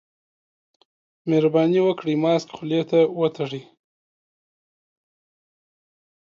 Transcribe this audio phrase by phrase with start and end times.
[1.29, 3.63] مهرباني وکړئ، ماسک خولې ته وتړئ.